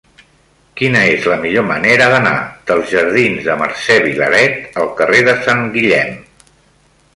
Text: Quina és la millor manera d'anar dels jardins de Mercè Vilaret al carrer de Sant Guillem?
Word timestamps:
Quina 0.79 1.01
és 1.17 1.27
la 1.31 1.37
millor 1.43 1.65
manera 1.71 2.07
d'anar 2.13 2.31
dels 2.71 2.89
jardins 2.95 3.45
de 3.51 3.59
Mercè 3.61 4.01
Vilaret 4.09 4.83
al 4.85 4.93
carrer 5.03 5.23
de 5.31 5.39
Sant 5.47 5.65
Guillem? 5.79 6.21